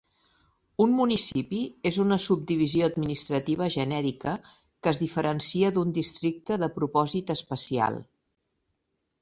[0.85, 4.33] Un municipi és una subdivisió administrativa genèrica,
[4.83, 8.03] que es diferencia d'un districte de propòsit especial.